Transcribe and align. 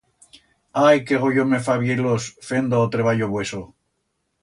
Ai, 0.83 0.95
qué 1.11 1.19
goyo 1.25 1.45
me 1.51 1.59
fa 1.67 1.77
vier-los 1.83 2.33
fendo 2.51 2.83
o 2.87 2.91
treballo 2.97 3.33
vueso. 3.37 3.65